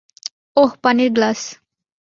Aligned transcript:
ওহ, 0.57 0.71
পানির 0.83 1.09
গ্লাস। 1.15 1.41